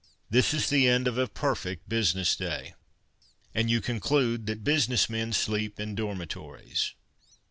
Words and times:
This 0.31 0.51
is 0.51 0.67
the 0.67 0.87
end 0.87 1.07
of 1.07 1.19
a 1.19 1.27
perfect 1.27 1.87
business 1.87 2.35
day. 2.35 2.73
And 3.53 3.69
you 3.69 3.81
conclude 3.81 4.47
that 4.47 4.63
busi 4.63 4.89
ness 4.89 5.11
men 5.11 5.31
sleep 5.31 5.79
in 5.79 5.93
dormitories. 5.93 6.95